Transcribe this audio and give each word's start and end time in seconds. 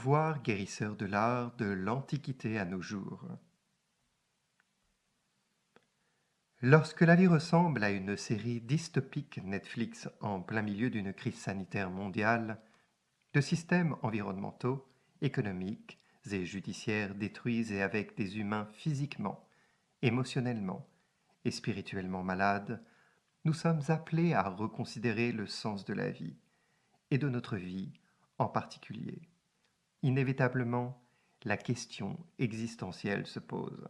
Pouvoir 0.00 0.40
guérisseur 0.40 0.96
de 0.96 1.04
l'art 1.04 1.54
de 1.56 1.66
l'Antiquité 1.66 2.58
à 2.58 2.64
nos 2.64 2.80
jours. 2.80 3.22
Lorsque 6.62 7.02
la 7.02 7.16
vie 7.16 7.26
ressemble 7.26 7.84
à 7.84 7.90
une 7.90 8.16
série 8.16 8.62
dystopique 8.62 9.42
Netflix 9.44 10.08
en 10.22 10.40
plein 10.40 10.62
milieu 10.62 10.88
d'une 10.88 11.12
crise 11.12 11.34
sanitaire 11.34 11.90
mondiale, 11.90 12.62
de 13.34 13.42
systèmes 13.42 13.94
environnementaux, 14.00 14.88
économiques 15.20 16.00
et 16.30 16.46
judiciaires 16.46 17.14
détruits 17.14 17.70
et 17.70 17.82
avec 17.82 18.16
des 18.16 18.38
humains 18.38 18.68
physiquement, 18.72 19.46
émotionnellement 20.00 20.88
et 21.44 21.50
spirituellement 21.50 22.22
malades, 22.22 22.82
nous 23.44 23.52
sommes 23.52 23.82
appelés 23.88 24.32
à 24.32 24.48
reconsidérer 24.48 25.30
le 25.30 25.46
sens 25.46 25.84
de 25.84 25.92
la 25.92 26.10
vie, 26.10 26.38
et 27.10 27.18
de 27.18 27.28
notre 27.28 27.56
vie 27.56 27.92
en 28.38 28.48
particulier. 28.48 29.29
Inévitablement, 30.02 30.98
la 31.44 31.58
question 31.58 32.18
existentielle 32.38 33.26
se 33.26 33.38
pose. 33.38 33.88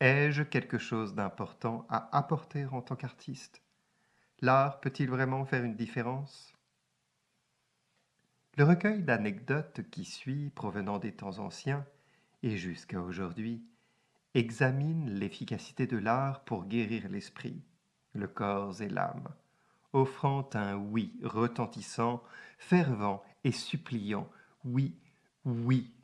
Ai-je 0.00 0.42
quelque 0.42 0.78
chose 0.78 1.14
d'important 1.14 1.86
à 1.88 2.16
apporter 2.16 2.66
en 2.66 2.82
tant 2.82 2.96
qu'artiste? 2.96 3.62
L'art 4.40 4.80
peut-il 4.80 5.08
vraiment 5.08 5.44
faire 5.44 5.62
une 5.62 5.76
différence? 5.76 6.52
Le 8.56 8.64
recueil 8.64 9.04
d'anecdotes 9.04 9.88
qui 9.90 10.04
suit, 10.04 10.50
provenant 10.50 10.98
des 10.98 11.12
temps 11.12 11.38
anciens 11.38 11.86
et 12.42 12.56
jusqu'à 12.56 13.00
aujourd'hui, 13.00 13.64
examine 14.34 15.10
l'efficacité 15.10 15.86
de 15.86 15.96
l'art 15.96 16.44
pour 16.44 16.66
guérir 16.66 17.08
l'esprit, 17.08 17.62
le 18.14 18.26
corps 18.26 18.82
et 18.82 18.88
l'âme, 18.88 19.28
offrant 19.92 20.48
un 20.54 20.74
oui 20.74 21.18
retentissant, 21.22 22.22
fervent 22.58 23.22
et 23.44 23.52
suppliant 23.52 24.28
oui, 24.72 25.00
oui. 25.44 25.94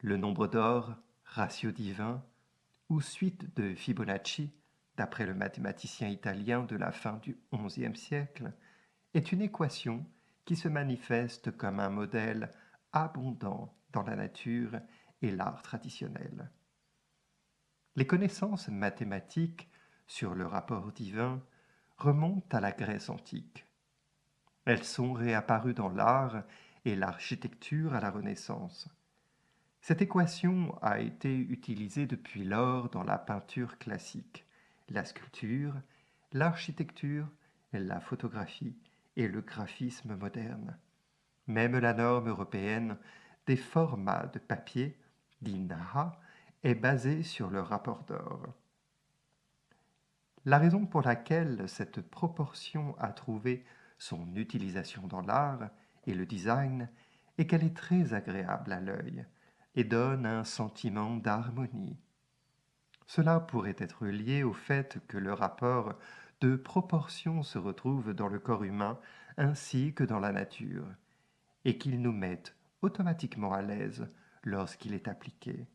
Le 0.00 0.16
nombre 0.16 0.46
d'or, 0.46 0.94
ratio 1.24 1.70
divin, 1.70 2.22
ou 2.90 3.00
suite 3.00 3.56
de 3.56 3.74
Fibonacci, 3.74 4.52
d'après 4.96 5.26
le 5.26 5.34
mathématicien 5.34 6.08
italien 6.08 6.64
de 6.64 6.76
la 6.76 6.92
fin 6.92 7.14
du 7.22 7.38
XIe 7.52 7.96
siècle, 7.96 8.52
est 9.14 9.32
une 9.32 9.40
équation 9.40 10.04
qui 10.44 10.56
se 10.56 10.68
manifeste 10.68 11.56
comme 11.56 11.80
un 11.80 11.88
modèle 11.88 12.50
abondant 12.92 13.74
dans 13.92 14.02
la 14.02 14.16
nature 14.16 14.78
et 15.22 15.30
l'art 15.30 15.62
traditionnel. 15.62 16.50
Les 17.96 18.06
connaissances 18.06 18.68
mathématiques 18.68 19.70
sur 20.06 20.34
le 20.34 20.46
rapport 20.46 20.92
divin 20.92 21.42
remontent 21.96 22.54
à 22.56 22.60
la 22.60 22.72
Grèce 22.72 23.08
antique. 23.08 23.66
Elles 24.66 24.84
sont 24.84 25.14
réapparues 25.14 25.74
dans 25.74 25.88
l'art 25.88 26.44
et 26.84 26.96
l'architecture 26.96 27.94
à 27.94 28.00
la 28.00 28.10
Renaissance. 28.10 28.88
Cette 29.80 30.02
équation 30.02 30.78
a 30.82 31.00
été 31.00 31.36
utilisée 31.36 32.06
depuis 32.06 32.44
lors 32.44 32.88
dans 32.88 33.02
la 33.02 33.18
peinture 33.18 33.78
classique, 33.78 34.46
la 34.88 35.04
sculpture, 35.04 35.74
l'architecture, 36.32 37.28
la 37.72 38.00
photographie 38.00 38.76
et 39.16 39.28
le 39.28 39.40
graphisme 39.40 40.16
moderne. 40.16 40.78
Même 41.46 41.78
la 41.78 41.92
norme 41.92 42.28
européenne 42.28 42.96
des 43.46 43.56
formats 43.56 44.26
de 44.32 44.38
papier, 44.38 44.98
dit 45.42 45.58
NAHA, 45.58 46.18
est 46.62 46.74
basée 46.74 47.22
sur 47.22 47.50
le 47.50 47.60
rapport 47.60 48.04
d'or. 48.04 48.54
La 50.46 50.58
raison 50.58 50.86
pour 50.86 51.02
laquelle 51.02 51.68
cette 51.68 52.00
proportion 52.00 52.96
a 52.98 53.12
trouvé 53.12 53.64
son 53.98 54.34
utilisation 54.36 55.06
dans 55.06 55.22
l'art 55.22 55.70
le 56.12 56.26
design 56.26 56.90
est 57.38 57.46
qu'elle 57.46 57.64
est 57.64 57.76
très 57.76 58.12
agréable 58.12 58.72
à 58.72 58.80
l'œil 58.80 59.24
et 59.74 59.84
donne 59.84 60.26
un 60.26 60.44
sentiment 60.44 61.16
d'harmonie. 61.16 61.96
Cela 63.06 63.40
pourrait 63.40 63.76
être 63.78 64.06
lié 64.06 64.42
au 64.42 64.52
fait 64.52 64.98
que 65.08 65.16
le 65.16 65.32
rapport 65.32 65.94
de 66.40 66.56
proportion 66.56 67.42
se 67.42 67.58
retrouve 67.58 68.12
dans 68.12 68.28
le 68.28 68.38
corps 68.38 68.64
humain 68.64 68.98
ainsi 69.36 69.94
que 69.94 70.04
dans 70.04 70.20
la 70.20 70.32
nature, 70.32 70.86
et 71.64 71.78
qu'il 71.78 72.00
nous 72.00 72.12
mette 72.12 72.54
automatiquement 72.82 73.52
à 73.52 73.62
l'aise 73.62 74.06
lorsqu'il 74.42 74.94
est 74.94 75.08
appliqué. 75.08 75.66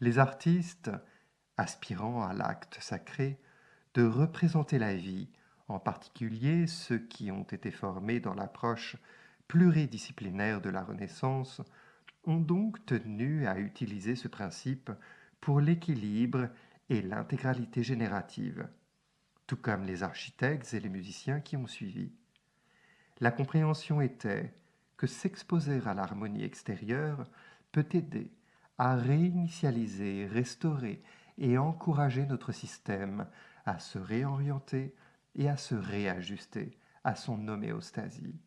Les 0.00 0.18
artistes, 0.18 0.90
aspirant 1.56 2.26
à 2.26 2.32
l'acte 2.32 2.78
sacré 2.80 3.38
de 3.94 4.04
représenter 4.04 4.78
la 4.78 4.94
vie 4.94 5.28
en 5.70 5.78
particulier 5.78 6.66
ceux 6.66 6.98
qui 6.98 7.30
ont 7.30 7.44
été 7.44 7.70
formés 7.70 8.20
dans 8.20 8.34
l'approche 8.34 8.96
pluridisciplinaire 9.48 10.60
de 10.60 10.70
la 10.70 10.84
Renaissance, 10.84 11.60
ont 12.24 12.38
donc 12.38 12.84
tenu 12.86 13.46
à 13.46 13.58
utiliser 13.58 14.14
ce 14.14 14.28
principe 14.28 14.90
pour 15.40 15.60
l'équilibre 15.60 16.48
et 16.88 17.02
l'intégralité 17.02 17.82
générative, 17.82 18.68
tout 19.46 19.56
comme 19.56 19.84
les 19.84 20.02
architectes 20.02 20.74
et 20.74 20.80
les 20.80 20.88
musiciens 20.88 21.40
qui 21.40 21.56
ont 21.56 21.66
suivi. 21.66 22.12
La 23.20 23.30
compréhension 23.30 24.00
était 24.00 24.52
que 24.96 25.06
s'exposer 25.06 25.80
à 25.86 25.94
l'harmonie 25.94 26.44
extérieure 26.44 27.24
peut 27.72 27.88
aider 27.92 28.30
à 28.78 28.96
réinitialiser, 28.96 30.26
restaurer 30.26 31.02
et 31.38 31.58
encourager 31.58 32.26
notre 32.26 32.52
système 32.52 33.26
à 33.66 33.78
se 33.78 33.98
réorienter 33.98 34.94
et 35.34 35.48
à 35.48 35.56
se 35.56 35.74
réajuster 35.74 36.78
à 37.04 37.14
son 37.14 37.48
homéostasie. 37.48 38.38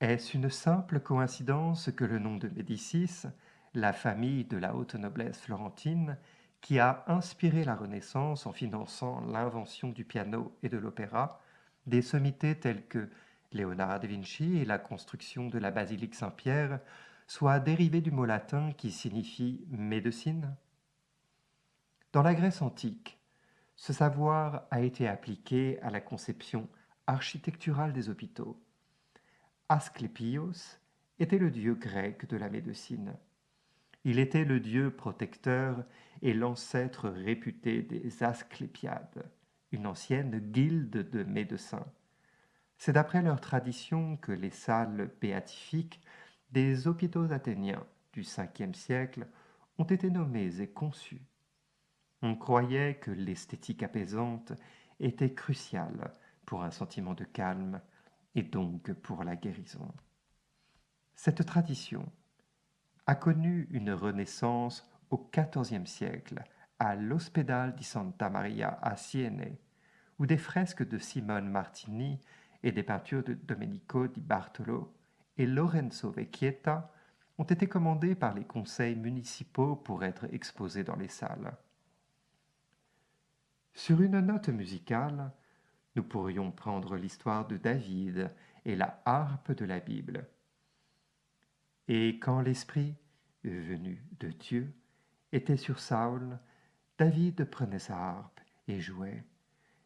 Est-ce 0.00 0.36
une 0.36 0.50
simple 0.50 1.00
coïncidence 1.00 1.90
que 1.90 2.04
le 2.04 2.18
nom 2.18 2.36
de 2.36 2.48
Médicis, 2.48 3.22
la 3.72 3.92
famille 3.92 4.44
de 4.44 4.58
la 4.58 4.74
haute 4.74 4.94
noblesse 4.94 5.40
florentine, 5.40 6.18
qui 6.60 6.78
a 6.78 7.04
inspiré 7.06 7.64
la 7.64 7.76
Renaissance 7.76 8.46
en 8.46 8.52
finançant 8.52 9.20
l'invention 9.26 9.90
du 9.90 10.04
piano 10.04 10.56
et 10.62 10.68
de 10.68 10.76
l'opéra, 10.76 11.40
des 11.86 12.02
sommités 12.02 12.58
telles 12.58 12.86
que 12.86 13.08
Léonard 13.52 14.00
da 14.00 14.08
Vinci 14.08 14.58
et 14.58 14.64
la 14.64 14.78
construction 14.78 15.48
de 15.48 15.58
la 15.58 15.70
basilique 15.70 16.14
Saint-Pierre, 16.14 16.80
soit 17.26 17.60
dérivé 17.60 18.00
du 18.00 18.10
mot 18.10 18.24
latin 18.24 18.72
qui 18.72 18.90
signifie 18.90 19.64
médecine 19.70 20.54
Dans 22.12 22.22
la 22.22 22.34
Grèce 22.34 22.62
antique, 22.62 23.15
ce 23.76 23.92
savoir 23.92 24.66
a 24.70 24.80
été 24.80 25.06
appliqué 25.06 25.78
à 25.82 25.90
la 25.90 26.00
conception 26.00 26.68
architecturale 27.06 27.92
des 27.92 28.08
hôpitaux. 28.08 28.60
Asclépios 29.68 30.78
était 31.18 31.38
le 31.38 31.50
dieu 31.50 31.74
grec 31.74 32.28
de 32.28 32.36
la 32.36 32.48
médecine. 32.48 33.14
Il 34.04 34.18
était 34.18 34.44
le 34.44 34.60
dieu 34.60 34.90
protecteur 34.90 35.84
et 36.22 36.32
l'ancêtre 36.32 37.08
réputé 37.08 37.82
des 37.82 38.22
Asclépiades, 38.22 39.30
une 39.72 39.86
ancienne 39.86 40.38
guilde 40.38 41.10
de 41.10 41.22
médecins. 41.24 41.86
C'est 42.78 42.92
d'après 42.92 43.22
leur 43.22 43.40
tradition 43.40 44.16
que 44.16 44.32
les 44.32 44.50
salles 44.50 45.10
béatifiques 45.20 46.00
des 46.50 46.86
hôpitaux 46.86 47.32
athéniens 47.32 47.84
du 48.12 48.22
Ve 48.22 48.72
siècle 48.74 49.26
ont 49.78 49.84
été 49.84 50.10
nommées 50.10 50.60
et 50.60 50.68
conçues. 50.68 51.22
On 52.22 52.34
croyait 52.34 52.96
que 52.96 53.10
l'esthétique 53.10 53.82
apaisante 53.82 54.52
était 55.00 55.34
cruciale 55.34 56.14
pour 56.46 56.62
un 56.62 56.70
sentiment 56.70 57.14
de 57.14 57.24
calme 57.24 57.80
et 58.34 58.42
donc 58.42 58.92
pour 58.92 59.24
la 59.24 59.36
guérison. 59.36 59.92
Cette 61.14 61.44
tradition 61.44 62.10
a 63.06 63.14
connu 63.14 63.68
une 63.70 63.92
renaissance 63.92 64.88
au 65.10 65.30
XIVe 65.32 65.86
siècle 65.86 66.42
à 66.78 66.94
l'Ospedale 66.94 67.74
di 67.74 67.84
Santa 67.84 68.28
Maria 68.28 68.78
à 68.82 68.96
Sienne, 68.96 69.56
où 70.18 70.26
des 70.26 70.38
fresques 70.38 70.86
de 70.86 70.98
Simone 70.98 71.48
Martini 71.48 72.20
et 72.62 72.72
des 72.72 72.82
peintures 72.82 73.24
de 73.24 73.34
Domenico 73.34 74.08
di 74.08 74.20
Bartolo 74.20 74.94
et 75.36 75.46
Lorenzo 75.46 76.10
Vecchietta 76.10 76.92
ont 77.38 77.44
été 77.44 77.66
commandées 77.66 78.14
par 78.14 78.34
les 78.34 78.44
conseils 78.44 78.96
municipaux 78.96 79.76
pour 79.76 80.04
être 80.04 80.24
exposées 80.32 80.84
dans 80.84 80.96
les 80.96 81.08
salles. 81.08 81.56
Sur 83.76 84.00
une 84.00 84.20
note 84.20 84.48
musicale, 84.48 85.30
nous 85.96 86.02
pourrions 86.02 86.50
prendre 86.50 86.96
l'histoire 86.96 87.46
de 87.46 87.58
David 87.58 88.32
et 88.64 88.74
la 88.74 89.02
harpe 89.04 89.52
de 89.52 89.66
la 89.66 89.80
Bible. 89.80 90.26
Et 91.86 92.18
quand 92.18 92.40
l'Esprit, 92.40 92.96
venu 93.44 94.02
de 94.18 94.28
Dieu, 94.28 94.72
était 95.30 95.58
sur 95.58 95.78
Saul, 95.78 96.38
David 96.96 97.44
prenait 97.50 97.78
sa 97.78 97.98
harpe 97.98 98.40
et 98.66 98.80
jouait, 98.80 99.22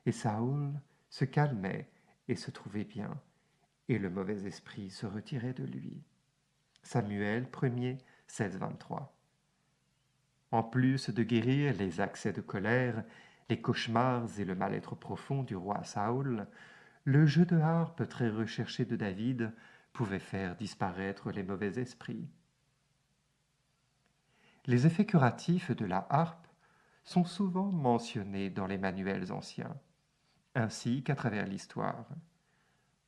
et 0.06 0.12
Saul 0.12 0.72
se 1.08 1.24
calmait 1.24 1.90
et 2.28 2.36
se 2.36 2.52
trouvait 2.52 2.84
bien, 2.84 3.20
et 3.88 3.98
le 3.98 4.08
mauvais 4.08 4.46
esprit 4.46 4.90
se 4.90 5.04
retirait 5.04 5.52
de 5.52 5.64
lui. 5.64 6.00
Samuel 6.84 7.48
1er 7.52 7.98
16 8.28 8.56
23. 8.56 9.12
En 10.52 10.62
plus 10.62 11.10
de 11.10 11.24
guérir 11.24 11.76
les 11.76 12.00
accès 12.00 12.32
de 12.32 12.40
colère, 12.40 13.04
les 13.50 13.60
cauchemars 13.60 14.38
et 14.38 14.44
le 14.44 14.54
mal-être 14.54 14.94
profond 14.94 15.42
du 15.42 15.56
roi 15.56 15.82
Saul, 15.82 16.46
le 17.04 17.26
jeu 17.26 17.44
de 17.44 17.58
harpe 17.58 18.08
très 18.08 18.30
recherché 18.30 18.84
de 18.84 18.94
David 18.94 19.52
pouvait 19.92 20.20
faire 20.20 20.54
disparaître 20.54 21.32
les 21.32 21.42
mauvais 21.42 21.78
esprits. 21.78 22.28
Les 24.66 24.86
effets 24.86 25.04
curatifs 25.04 25.72
de 25.72 25.84
la 25.84 26.06
harpe 26.10 26.46
sont 27.02 27.24
souvent 27.24 27.72
mentionnés 27.72 28.50
dans 28.50 28.68
les 28.68 28.78
manuels 28.78 29.32
anciens, 29.32 29.76
ainsi 30.54 31.02
qu'à 31.02 31.16
travers 31.16 31.46
l'histoire. 31.46 32.06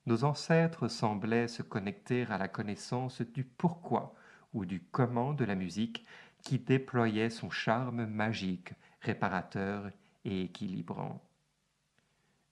Nos 0.06 0.24
ancêtres 0.24 0.88
semblaient 0.88 1.46
se 1.46 1.62
connecter 1.62 2.26
à 2.26 2.36
la 2.36 2.48
connaissance 2.48 3.22
du 3.22 3.44
pourquoi 3.44 4.14
ou 4.54 4.64
du 4.64 4.82
comment 4.82 5.34
de 5.34 5.44
la 5.44 5.54
musique 5.54 6.04
qui 6.42 6.58
déployait 6.58 7.30
son 7.30 7.50
charme 7.50 8.06
magique, 8.06 8.72
réparateur 9.00 9.92
équilibrant. 10.24 11.22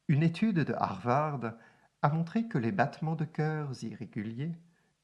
Une 0.09 0.23
étude 0.23 0.61
de 0.61 0.75
Harvard 0.75 1.55
a 2.03 2.09
montré 2.09 2.49
que 2.49 2.59
les 2.59 2.73
battements 2.73 3.15
de 3.15 3.25
cœurs 3.25 3.85
irréguliers, 3.85 4.53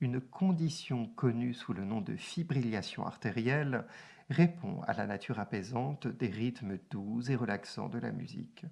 une 0.00 0.20
condition 0.20 1.06
connue 1.06 1.54
sous 1.54 1.72
le 1.72 1.84
nom 1.84 2.00
de 2.00 2.16
fibrillation 2.16 3.06
artérielle, 3.06 3.84
répond 4.30 4.80
à 4.82 4.94
la 4.94 5.06
nature 5.06 5.38
apaisante 5.38 6.06
des 6.06 6.28
rythmes 6.28 6.78
doux 6.90 7.22
et 7.30 7.36
relaxants 7.36 7.88
de 7.88 7.98
la 7.98 8.12
musique. 8.12 8.66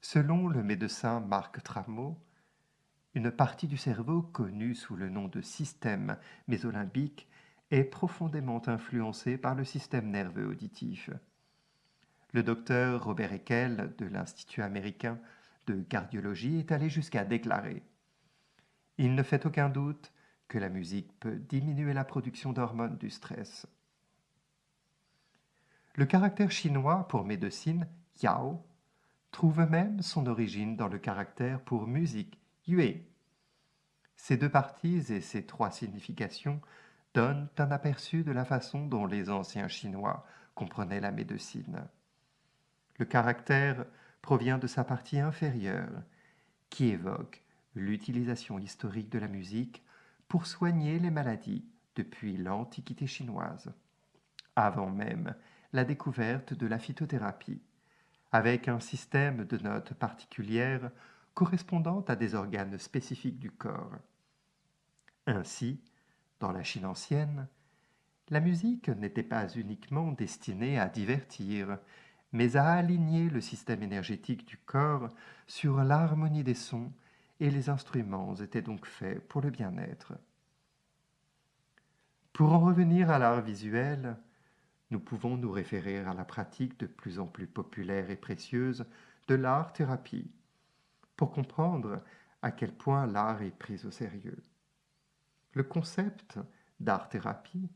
Selon 0.00 0.48
le 0.48 0.62
médecin 0.62 1.20
Marc 1.20 1.62
Trameau, 1.62 2.18
une 3.14 3.30
partie 3.30 3.68
du 3.68 3.76
cerveau 3.76 4.22
connue 4.22 4.74
sous 4.74 4.96
le 4.96 5.08
nom 5.08 5.28
de 5.28 5.40
système 5.40 6.16
mésolimbique 6.48 7.28
est 7.70 7.84
profondément 7.84 8.66
influencée 8.68 9.36
par 9.36 9.54
le 9.54 9.64
système 9.64 10.10
nerveux 10.10 10.46
auditif. 10.46 11.10
Le 12.32 12.44
docteur 12.44 13.02
Robert 13.04 13.32
Eckel 13.32 13.92
de 13.98 14.06
l'Institut 14.06 14.62
américain 14.62 15.18
de 15.66 15.82
cardiologie 15.82 16.60
est 16.60 16.70
allé 16.70 16.88
jusqu'à 16.88 17.24
déclarer 17.24 17.82
Il 18.98 19.14
ne 19.14 19.22
fait 19.22 19.46
aucun 19.46 19.68
doute 19.68 20.12
que 20.46 20.58
la 20.58 20.68
musique 20.68 21.12
peut 21.18 21.36
diminuer 21.36 21.92
la 21.92 22.04
production 22.04 22.52
d'hormones 22.52 22.98
du 22.98 23.10
stress. 23.10 23.66
Le 25.96 26.06
caractère 26.06 26.52
chinois 26.52 27.08
pour 27.08 27.24
médecine, 27.24 27.88
yao, 28.22 28.64
trouve 29.32 29.68
même 29.68 30.00
son 30.02 30.26
origine 30.26 30.76
dans 30.76 30.88
le 30.88 30.98
caractère 30.98 31.60
pour 31.60 31.86
musique, 31.86 32.40
yue. 32.66 33.02
Ces 34.16 34.36
deux 34.36 34.48
parties 34.48 35.12
et 35.12 35.20
ces 35.20 35.46
trois 35.46 35.70
significations 35.70 36.60
donnent 37.12 37.48
un 37.58 37.70
aperçu 37.72 38.22
de 38.22 38.32
la 38.32 38.44
façon 38.44 38.86
dont 38.86 39.06
les 39.06 39.30
anciens 39.30 39.68
Chinois 39.68 40.24
comprenaient 40.54 41.00
la 41.00 41.10
médecine. 41.10 41.88
Le 43.00 43.06
caractère 43.06 43.86
provient 44.20 44.58
de 44.58 44.66
sa 44.66 44.84
partie 44.84 45.20
inférieure, 45.20 46.02
qui 46.68 46.88
évoque 46.88 47.42
l'utilisation 47.74 48.58
historique 48.58 49.08
de 49.08 49.18
la 49.18 49.26
musique 49.26 49.82
pour 50.28 50.44
soigner 50.44 50.98
les 50.98 51.10
maladies 51.10 51.64
depuis 51.96 52.36
l'Antiquité 52.36 53.06
chinoise, 53.06 53.72
avant 54.54 54.90
même 54.90 55.34
la 55.72 55.84
découverte 55.84 56.52
de 56.52 56.66
la 56.66 56.78
phytothérapie, 56.78 57.62
avec 58.32 58.68
un 58.68 58.80
système 58.80 59.46
de 59.46 59.56
notes 59.56 59.94
particulières 59.94 60.90
correspondant 61.32 62.04
à 62.06 62.16
des 62.16 62.34
organes 62.34 62.76
spécifiques 62.76 63.38
du 63.38 63.50
corps. 63.50 63.96
Ainsi, 65.26 65.80
dans 66.38 66.52
la 66.52 66.64
Chine 66.64 66.84
ancienne, 66.84 67.48
la 68.28 68.40
musique 68.40 68.90
n'était 68.90 69.22
pas 69.22 69.48
uniquement 69.48 70.12
destinée 70.12 70.78
à 70.78 70.90
divertir, 70.90 71.78
mais 72.32 72.56
à 72.56 72.72
aligner 72.72 73.28
le 73.28 73.40
système 73.40 73.82
énergétique 73.82 74.46
du 74.46 74.56
corps 74.56 75.08
sur 75.46 75.82
l'harmonie 75.82 76.44
des 76.44 76.54
sons, 76.54 76.92
et 77.40 77.50
les 77.50 77.70
instruments 77.70 78.36
étaient 78.36 78.62
donc 78.62 78.86
faits 78.86 79.26
pour 79.28 79.40
le 79.40 79.50
bien-être. 79.50 80.12
Pour 82.32 82.52
en 82.52 82.60
revenir 82.60 83.10
à 83.10 83.18
l'art 83.18 83.40
visuel, 83.40 84.16
nous 84.90 85.00
pouvons 85.00 85.36
nous 85.36 85.50
référer 85.50 85.98
à 85.98 86.14
la 86.14 86.24
pratique 86.24 86.78
de 86.80 86.86
plus 86.86 87.18
en 87.18 87.26
plus 87.26 87.46
populaire 87.46 88.10
et 88.10 88.16
précieuse 88.16 88.84
de 89.28 89.34
l'art-thérapie, 89.34 90.30
pour 91.16 91.32
comprendre 91.32 92.02
à 92.42 92.50
quel 92.50 92.72
point 92.72 93.06
l'art 93.06 93.42
est 93.42 93.56
pris 93.56 93.84
au 93.84 93.90
sérieux. 93.90 94.42
Le 95.52 95.62
concept 95.62 96.38
d'art-thérapie, 96.78 97.68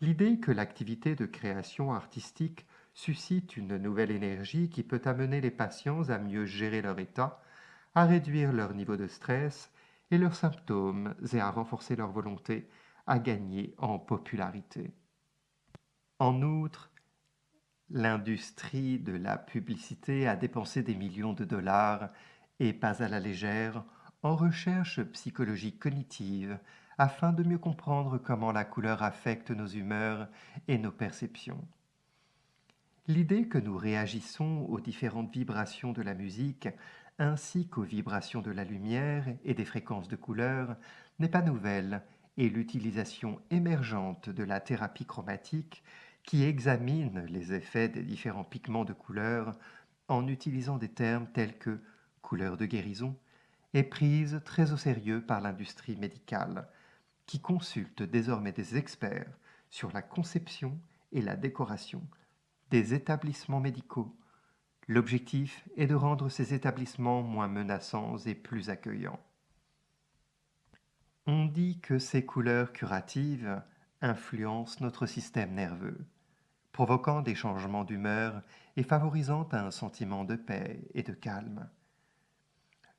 l'idée 0.00 0.40
que 0.40 0.50
l'activité 0.50 1.14
de 1.14 1.26
création 1.26 1.92
artistique 1.92 2.66
suscite 2.94 3.56
une 3.56 3.76
nouvelle 3.76 4.10
énergie 4.10 4.68
qui 4.68 4.82
peut 4.82 5.02
amener 5.04 5.40
les 5.40 5.50
patients 5.50 6.08
à 6.08 6.18
mieux 6.18 6.46
gérer 6.46 6.82
leur 6.82 6.98
état, 6.98 7.42
à 7.94 8.04
réduire 8.04 8.52
leur 8.52 8.74
niveau 8.74 8.96
de 8.96 9.06
stress 9.06 9.72
et 10.10 10.18
leurs 10.18 10.34
symptômes 10.34 11.14
et 11.32 11.40
à 11.40 11.50
renforcer 11.50 11.96
leur 11.96 12.10
volonté 12.10 12.68
à 13.06 13.18
gagner 13.18 13.74
en 13.78 13.98
popularité. 13.98 14.92
En 16.18 16.42
outre, 16.42 16.90
l'industrie 17.88 18.98
de 18.98 19.12
la 19.12 19.36
publicité 19.36 20.28
a 20.28 20.36
dépensé 20.36 20.82
des 20.82 20.94
millions 20.94 21.32
de 21.32 21.44
dollars, 21.44 22.10
et 22.58 22.72
pas 22.72 23.02
à 23.02 23.08
la 23.08 23.20
légère, 23.20 23.84
en 24.22 24.36
recherche 24.36 25.02
psychologique 25.02 25.78
cognitive 25.78 26.58
afin 26.98 27.32
de 27.32 27.42
mieux 27.42 27.58
comprendre 27.58 28.18
comment 28.18 28.52
la 28.52 28.64
couleur 28.64 29.02
affecte 29.02 29.50
nos 29.50 29.66
humeurs 29.66 30.28
et 30.68 30.76
nos 30.76 30.92
perceptions. 30.92 31.66
L'idée 33.08 33.48
que 33.48 33.58
nous 33.58 33.76
réagissons 33.76 34.66
aux 34.68 34.78
différentes 34.78 35.32
vibrations 35.32 35.92
de 35.92 36.02
la 36.02 36.14
musique 36.14 36.68
ainsi 37.18 37.66
qu'aux 37.66 37.82
vibrations 37.82 38.42
de 38.42 38.50
la 38.50 38.64
lumière 38.64 39.26
et 39.44 39.54
des 39.54 39.64
fréquences 39.64 40.08
de 40.08 40.16
couleurs 40.16 40.76
n'est 41.18 41.28
pas 41.28 41.42
nouvelle 41.42 42.02
et 42.36 42.48
l'utilisation 42.48 43.40
émergente 43.50 44.28
de 44.28 44.44
la 44.44 44.60
thérapie 44.60 45.06
chromatique 45.06 45.82
qui 46.24 46.44
examine 46.44 47.24
les 47.26 47.52
effets 47.52 47.88
des 47.88 48.02
différents 48.02 48.44
pigments 48.44 48.84
de 48.84 48.92
couleurs 48.92 49.52
en 50.08 50.28
utilisant 50.28 50.76
des 50.76 50.88
termes 50.88 51.26
tels 51.32 51.58
que 51.58 51.80
couleur 52.22 52.56
de 52.56 52.66
guérison 52.66 53.16
est 53.74 53.82
prise 53.82 54.40
très 54.44 54.72
au 54.72 54.76
sérieux 54.76 55.22
par 55.22 55.40
l'industrie 55.40 55.96
médicale 55.96 56.68
qui 57.26 57.40
consulte 57.40 58.02
désormais 58.02 58.52
des 58.52 58.76
experts 58.76 59.38
sur 59.70 59.90
la 59.92 60.02
conception 60.02 60.78
et 61.12 61.22
la 61.22 61.36
décoration 61.36 62.02
des 62.70 62.94
établissements 62.94 63.60
médicaux. 63.60 64.16
L'objectif 64.86 65.68
est 65.76 65.86
de 65.86 65.94
rendre 65.94 66.28
ces 66.28 66.54
établissements 66.54 67.22
moins 67.22 67.48
menaçants 67.48 68.16
et 68.18 68.34
plus 68.34 68.70
accueillants. 68.70 69.20
On 71.26 71.46
dit 71.46 71.80
que 71.80 71.98
ces 71.98 72.24
couleurs 72.24 72.72
curatives 72.72 73.62
influencent 74.00 74.78
notre 74.80 75.06
système 75.06 75.54
nerveux, 75.54 76.06
provoquant 76.72 77.20
des 77.22 77.34
changements 77.34 77.84
d'humeur 77.84 78.42
et 78.76 78.82
favorisant 78.82 79.48
un 79.52 79.70
sentiment 79.70 80.24
de 80.24 80.36
paix 80.36 80.88
et 80.94 81.02
de 81.02 81.12
calme. 81.12 81.68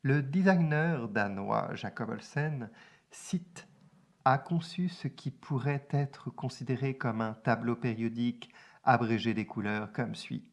Le 0.04 0.22
designer 0.22 1.08
danois 1.08 1.74
Jacob 1.76 2.10
Olsen 2.10 2.70
cite 3.10 3.68
a 4.24 4.38
conçu 4.38 4.90
ce 4.90 5.08
qui 5.08 5.32
pourrait 5.32 5.88
être 5.90 6.30
considéré 6.30 6.98
comme 6.98 7.22
un 7.22 7.34
tableau 7.34 7.76
périodique 7.76 8.52
abrégé 8.84 9.34
des 9.34 9.46
couleurs 9.46 9.92
comme 9.94 10.16
suit. 10.16 10.44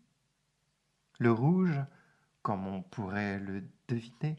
Le 1.18 1.32
rouge, 1.32 1.80
comme 2.42 2.66
on 2.66 2.82
pourrait 2.82 3.38
le 3.38 3.64
deviner, 3.88 4.36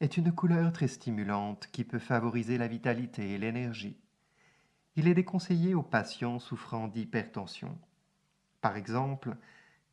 est 0.00 0.16
une 0.16 0.32
couleur 0.32 0.72
très 0.72 0.88
stimulante 0.88 1.68
qui 1.72 1.84
peut 1.84 1.98
favoriser 1.98 2.56
la 2.58 2.68
vitalité 2.68 3.32
et 3.32 3.38
l'énergie. 3.38 3.98
Il 4.96 5.08
est 5.08 5.14
déconseillé 5.14 5.74
aux 5.74 5.82
patients 5.82 6.38
souffrant 6.38 6.88
d'hypertension. 6.88 7.78
Par 8.60 8.76
exemple, 8.76 9.36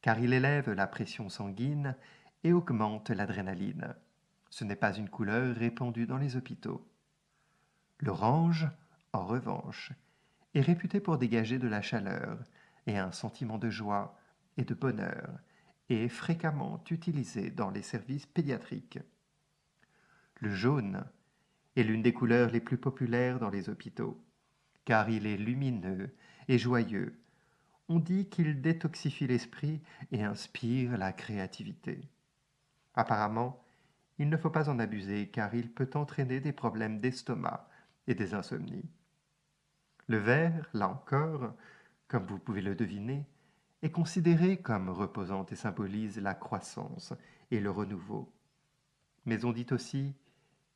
car 0.01 0.19
il 0.19 0.33
élève 0.33 0.71
la 0.71 0.87
pression 0.87 1.29
sanguine 1.29 1.95
et 2.43 2.53
augmente 2.53 3.09
l'adrénaline. 3.09 3.95
Ce 4.49 4.63
n'est 4.63 4.75
pas 4.75 4.95
une 4.95 5.09
couleur 5.09 5.55
répandue 5.55 6.07
dans 6.07 6.17
les 6.17 6.35
hôpitaux. 6.35 6.87
L'orange, 7.99 8.69
en 9.11 9.25
revanche, 9.25 9.91
est 10.53 10.61
réputé 10.61 10.99
pour 10.99 11.17
dégager 11.17 11.59
de 11.59 11.67
la 11.67 11.81
chaleur 11.81 12.37
et 12.87 12.97
un 12.97 13.11
sentiment 13.11 13.57
de 13.57 13.69
joie 13.69 14.17
et 14.57 14.63
de 14.63 14.73
bonheur, 14.73 15.39
et 15.89 16.05
est 16.05 16.09
fréquemment 16.09 16.83
utilisé 16.89 17.51
dans 17.51 17.69
les 17.69 17.83
services 17.83 18.25
pédiatriques. 18.25 18.99
Le 20.39 20.49
jaune 20.49 21.05
est 21.75 21.83
l'une 21.83 22.01
des 22.01 22.13
couleurs 22.13 22.49
les 22.49 22.59
plus 22.59 22.77
populaires 22.77 23.39
dans 23.39 23.49
les 23.49 23.69
hôpitaux, 23.69 24.23
car 24.85 25.09
il 25.09 25.27
est 25.27 25.37
lumineux 25.37 26.15
et 26.47 26.57
joyeux. 26.57 27.19
On 27.89 27.99
dit 27.99 28.27
qu'il 28.29 28.61
détoxifie 28.61 29.27
l'esprit 29.27 29.81
et 30.11 30.23
inspire 30.23 30.97
la 30.97 31.13
créativité. 31.13 32.09
Apparemment, 32.95 33.63
il 34.19 34.29
ne 34.29 34.37
faut 34.37 34.49
pas 34.49 34.69
en 34.69 34.79
abuser 34.79 35.27
car 35.27 35.53
il 35.53 35.71
peut 35.71 35.89
entraîner 35.93 36.39
des 36.39 36.51
problèmes 36.51 36.99
d'estomac 36.99 37.69
et 38.07 38.15
des 38.15 38.33
insomnies. 38.33 38.89
Le 40.07 40.17
vert, 40.17 40.69
là 40.73 40.89
encore, 40.89 41.53
comme 42.07 42.25
vous 42.25 42.39
pouvez 42.39 42.61
le 42.61 42.75
deviner, 42.75 43.25
est 43.81 43.91
considéré 43.91 44.57
comme 44.57 44.89
reposant 44.89 45.45
et 45.47 45.55
symbolise 45.55 46.19
la 46.19 46.33
croissance 46.33 47.13
et 47.51 47.59
le 47.59 47.69
renouveau. 47.69 48.31
Mais 49.25 49.45
on 49.45 49.51
dit 49.51 49.67
aussi 49.71 50.15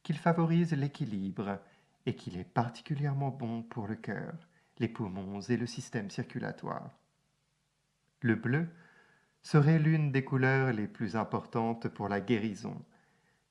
qu'il 0.04 0.18
favorise 0.18 0.74
l'équilibre 0.74 1.60
et 2.06 2.16
qu'il 2.16 2.38
est 2.38 2.44
particulièrement 2.44 3.30
bon 3.30 3.64
pour 3.64 3.88
le 3.88 3.96
cœur, 3.96 4.34
les 4.80 4.88
poumons 4.88 5.42
et 5.42 5.58
le 5.58 5.68
système 5.68 6.10
circulatoire. 6.10 6.98
Le 8.22 8.36
bleu 8.36 8.68
serait 9.42 9.80
l'une 9.80 10.12
des 10.12 10.24
couleurs 10.24 10.74
les 10.74 10.88
plus 10.88 11.16
importantes 11.16 11.88
pour 11.88 12.10
la 12.10 12.22
guérison, 12.22 12.84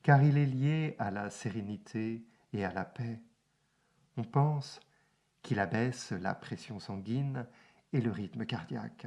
car 0.03 0.23
il 0.23 0.39
est 0.39 0.47
lié 0.47 0.97
à 0.99 1.11
la 1.11 1.31
sérénité 1.31 2.25
et 2.53 2.65
à 2.65 2.73
la 2.73 2.85
paix. 2.85 3.21
On 4.17 4.25
pense 4.25 4.81
qu'il 5.43 5.59
abaisse 5.59 6.13
la 6.13 6.35
pression 6.35 6.79
sanguine 6.79 7.47
et 7.93 8.01
le 8.01 8.11
rythme 8.11 8.47
cardiaque, 8.47 9.07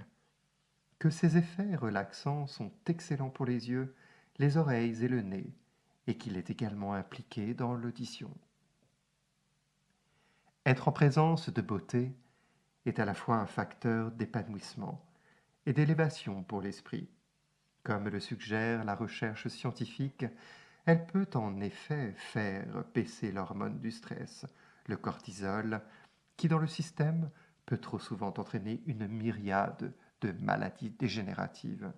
que 1.00 1.10
ses 1.10 1.38
effets 1.38 1.75
relaxants 1.75 2.48
sont 2.48 2.72
excellents 2.86 3.30
pour 3.30 3.46
les 3.46 3.70
yeux, 3.70 3.96
les 4.38 4.58
oreilles 4.58 5.04
et 5.04 5.08
le 5.08 5.22
nez, 5.22 5.54
et 6.08 6.18
qu'il 6.18 6.38
est 6.38 6.50
également 6.50 6.94
impliqué 6.94 7.54
dans 7.54 7.74
l'audition. 7.74 8.32
Être 10.66 10.88
en 10.88 10.92
présence 10.92 11.50
de 11.50 11.62
beauté 11.62 12.13
est 12.86 13.00
à 13.00 13.06
la 13.06 13.13
fois 13.13 13.38
un 13.38 13.46
facteur 13.46 14.12
d'épanouissement 14.12 15.06
et 15.66 15.74
d'élévation 15.74 16.44
pour 16.44 16.62
l'esprit. 16.62 17.10
Comme 17.84 18.08
le 18.08 18.20
suggère 18.20 18.86
la 18.86 18.96
recherche 18.96 19.48
scientifique, 19.50 20.25
elle 20.86 21.06
peut 21.06 21.28
en 21.36 21.60
effet 21.62 22.13
faire 22.18 22.86
baisser 22.94 23.32
l'hormone 23.32 23.80
du 23.80 23.92
stress, 23.92 24.46
le 24.88 24.98
cortisol, 24.98 25.82
qui 26.38 26.48
dans 26.48 26.60
le 26.60 26.68
système 26.68 27.30
peut 27.65 27.77
trop 27.77 28.00
souvent 28.00 28.27
entraîner 28.27 28.82
une 28.86 29.08
myriade 29.08 29.93
de 30.22 30.32
maladies 30.32 30.89
dégénératives. 30.91 31.91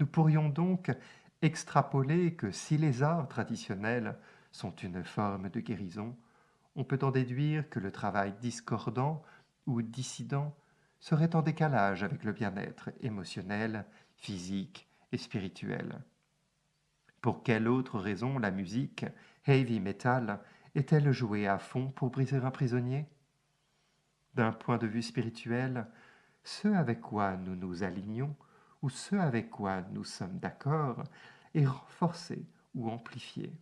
Nous 0.00 0.06
pourrions 0.06 0.48
donc 0.48 0.90
extrapoler 1.42 2.34
que 2.34 2.50
si 2.50 2.78
les 2.78 3.02
arts 3.02 3.28
traditionnels 3.28 4.16
sont 4.52 4.74
une 4.76 5.04
forme 5.04 5.50
de 5.50 5.60
guérison, 5.60 6.16
on 6.76 6.84
peut 6.84 6.98
en 7.02 7.10
déduire 7.10 7.68
que 7.68 7.80
le 7.80 7.90
travail 7.90 8.34
discordant 8.40 9.22
ou 9.66 9.82
dissident 9.82 10.54
serait 11.00 11.34
en 11.34 11.42
décalage 11.42 12.02
avec 12.02 12.24
le 12.24 12.32
bien-être 12.32 12.90
émotionnel, 13.00 13.84
physique 14.16 14.88
et 15.12 15.18
spirituel. 15.18 16.00
Pour 17.20 17.42
quelle 17.42 17.68
autre 17.68 17.98
raison 17.98 18.38
la 18.38 18.50
musique, 18.50 19.04
heavy 19.46 19.80
metal, 19.80 20.40
est-elle 20.74 21.10
jouée 21.12 21.48
à 21.48 21.58
fond 21.58 21.90
pour 21.90 22.10
briser 22.10 22.36
un 22.36 22.50
prisonnier? 22.50 23.06
D'un 24.38 24.52
point 24.52 24.78
de 24.78 24.86
vue 24.86 25.02
spirituel, 25.02 25.84
ce 26.44 26.68
avec 26.68 27.00
quoi 27.00 27.36
nous 27.36 27.56
nous 27.56 27.82
alignons 27.82 28.36
ou 28.82 28.88
ce 28.88 29.16
avec 29.16 29.50
quoi 29.50 29.82
nous 29.90 30.04
sommes 30.04 30.38
d'accord 30.38 31.02
est 31.54 31.66
renforcé 31.66 32.46
ou 32.72 32.88
amplifié. 32.88 33.52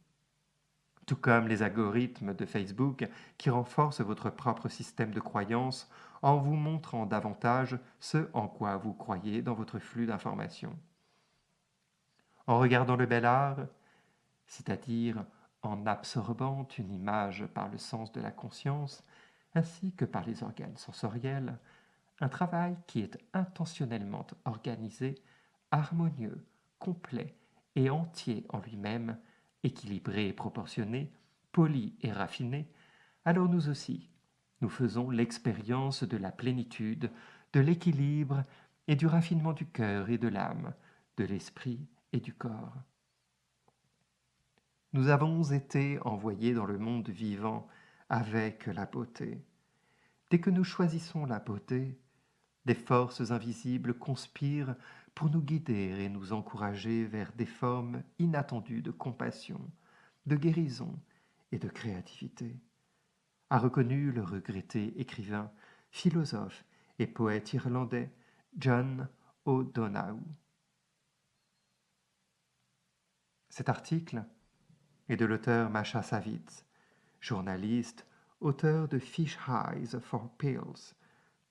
Tout 1.07 1.17
comme 1.17 1.49
les 1.49 1.63
algorithmes 1.63 2.35
de 2.35 2.45
Facebook 2.45 3.09
qui 3.39 3.49
renforcent 3.49 4.03
votre 4.03 4.29
propre 4.29 4.69
système 4.69 5.13
de 5.13 5.21
croyances 5.21 5.91
en 6.21 6.37
vous 6.37 6.57
montrant 6.57 7.07
davantage 7.07 7.79
ce 7.99 8.29
en 8.35 8.47
quoi 8.47 8.77
vous 8.77 8.93
croyez 8.93 9.41
dans 9.41 9.55
votre 9.55 9.79
flux 9.79 10.05
d'informations. 10.05 10.79
En 12.47 12.59
regardant 12.59 12.97
le 12.97 13.07
bel 13.07 13.25
art, 13.25 13.61
c'est-à-dire 14.47 15.25
en 15.63 15.87
absorbant 15.87 16.69
une 16.77 16.93
image 16.93 17.47
par 17.55 17.71
le 17.71 17.79
sens 17.79 18.13
de 18.13 18.21
la 18.21 18.31
conscience, 18.31 19.03
ainsi 19.57 19.93
que 19.93 20.05
par 20.05 20.27
les 20.27 20.43
organes 20.43 20.77
sensoriels, 20.77 21.59
un 22.21 22.29
travail 22.29 22.77
qui 22.87 23.01
est 23.01 23.19
intentionnellement 23.33 24.27
organisé, 24.45 25.17
harmonieux, 25.71 26.45
complet 26.79 27.35
et 27.75 27.91
entier 27.91 28.47
en 28.51 28.61
lui-même, 28.61 29.19
équilibré 29.65 30.29
et 30.29 30.33
proportionné, 30.33 31.11
poli 31.53 31.97
et 32.03 32.13
raffiné, 32.13 32.71
alors 33.25 33.49
nous 33.49 33.69
aussi, 33.69 34.11
nous 34.61 34.69
faisons 34.69 35.11
l'expérience 35.11 36.05
de 36.05 36.17
la 36.17 36.31
plénitude, 36.31 37.11
de 37.53 37.61
l'équilibre 37.61 38.43
et 38.89 38.95
du 38.95 39.07
raffinement 39.07 39.55
du 39.55 39.67
cœur 39.67 40.11
et 40.11 40.19
de 40.19 40.29
l'âme, 40.29 40.75
de 41.17 41.25
l'esprit 41.25 41.81
et 42.13 42.21
du 42.21 42.35
corps. 42.35 42.77
Nous 44.93 45.09
avons 45.09 45.43
été 45.43 45.99
envoyés 46.03 46.55
dans 46.55 46.67
le 46.67 46.79
monde 46.79 47.09
vivant 47.09 47.67
avec 48.09 48.67
la 48.67 48.87
beauté. 48.87 49.45
Dès 50.31 50.41
que 50.41 50.51
nous 50.51 50.65
choisissons 50.65 51.27
la 51.27 51.39
beauté, 51.39 51.99
des 52.65 52.75
forces 52.75 53.31
invisibles 53.31 53.95
conspirent 53.95 54.75
pour 55.15 55.31
nous 55.31 55.41
guider 55.41 55.97
et 56.01 56.09
nous 56.09 56.33
encourager 56.33 57.05
vers 57.05 57.33
des 57.33 57.47
formes 57.47 58.03
inattendues 58.19 58.83
de 58.83 58.91
compassion, 58.91 59.61
de 60.27 60.37
guérison 60.37 60.99
et 61.53 61.59
de 61.59 61.69
créativité, 61.69 62.59
a 63.51 63.59
reconnu 63.59 64.11
le 64.11 64.23
regretté 64.23 65.01
écrivain, 65.01 65.51
philosophe 65.91 66.65
et 66.99 67.07
poète 67.07 67.53
irlandais 67.53 68.13
John 68.59 69.09
O'Donoghue. 69.45 70.21
Cet 73.49 73.69
article 73.69 74.25
est 75.09 75.17
de 75.17 75.25
l'auteur 75.25 75.71
Masha 75.71 76.03
Savitz, 76.03 76.66
journaliste, 77.27 78.07
auteur 78.41 78.87
de 78.87 79.01
Fish 79.01 79.37
Eyes 79.49 79.99
for 80.01 80.31
Pills, 80.39 80.95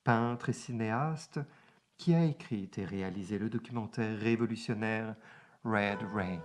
peintre 0.06 0.50
et 0.50 0.54
cinéaste, 0.54 1.40
qui 1.98 2.14
a 2.14 2.24
écrit 2.24 2.70
et 2.78 2.86
réalisé 2.86 3.38
le 3.38 3.50
documentaire 3.50 4.18
révolutionnaire 4.18 5.16
Red 5.66 6.00
Rain. 6.14 6.42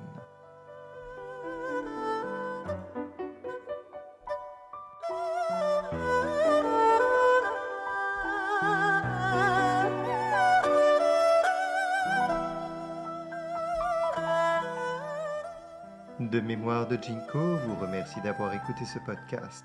De 16.30 16.38
mémoire 16.38 16.86
de 16.86 16.96
Jinko 16.96 17.56
vous 17.66 17.74
remercie 17.74 18.20
d'avoir 18.20 18.54
écouté 18.54 18.84
ce 18.84 19.00
podcast. 19.00 19.64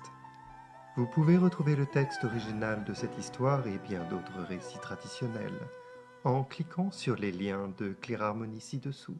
Vous 0.96 1.06
pouvez 1.06 1.36
retrouver 1.36 1.76
le 1.76 1.86
texte 1.86 2.24
original 2.24 2.82
de 2.82 2.92
cette 2.92 3.16
histoire 3.18 3.64
et 3.68 3.78
bien 3.86 4.02
d'autres 4.10 4.40
récits 4.48 4.80
traditionnels 4.80 5.60
en 6.24 6.42
cliquant 6.42 6.90
sur 6.90 7.14
les 7.14 7.30
liens 7.30 7.72
de 7.78 7.92
Clear 8.00 8.20
Harmony 8.20 8.60
ci-dessous. 8.60 9.16